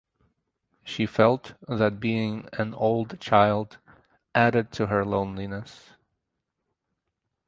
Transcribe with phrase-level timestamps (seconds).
[0.83, 3.77] She felt that being an old child
[4.33, 5.91] added to her loneliness.